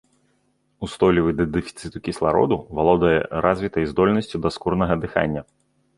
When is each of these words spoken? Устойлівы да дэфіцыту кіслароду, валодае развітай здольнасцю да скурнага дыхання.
Устойлівы 0.87 1.31
да 1.41 1.45
дэфіцыту 1.57 1.97
кіслароду, 2.09 2.57
валодае 2.79 3.15
развітай 3.47 3.87
здольнасцю 3.93 4.37
да 4.47 4.57
скурнага 4.57 4.93
дыхання. 5.05 5.41